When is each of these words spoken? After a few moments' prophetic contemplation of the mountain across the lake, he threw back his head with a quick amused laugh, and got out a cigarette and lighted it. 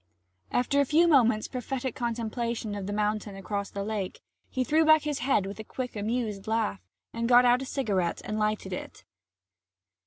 After 0.49 0.81
a 0.81 0.85
few 0.85 1.07
moments' 1.07 1.47
prophetic 1.47 1.93
contemplation 1.93 2.73
of 2.73 2.87
the 2.87 2.91
mountain 2.91 3.35
across 3.35 3.69
the 3.69 3.83
lake, 3.83 4.19
he 4.49 4.63
threw 4.63 4.83
back 4.83 5.03
his 5.03 5.19
head 5.19 5.45
with 5.45 5.59
a 5.59 5.63
quick 5.63 5.95
amused 5.95 6.47
laugh, 6.47 6.81
and 7.13 7.29
got 7.29 7.45
out 7.45 7.61
a 7.61 7.65
cigarette 7.65 8.19
and 8.25 8.39
lighted 8.39 8.73
it. 8.73 9.03